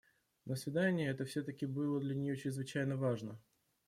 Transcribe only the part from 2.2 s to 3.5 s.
чрезвычайно важно.